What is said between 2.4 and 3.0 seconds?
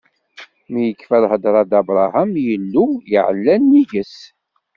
Illu